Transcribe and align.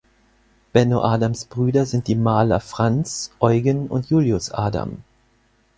Benno 0.73 1.03
Adams 1.03 1.45
Brüder 1.45 1.85
sind 1.85 2.07
die 2.07 2.15
Maler 2.15 2.59
Franz, 2.59 3.29
Eugen 3.39 3.85
und 3.85 4.09
Julius 4.09 4.49
Adam. 4.49 5.03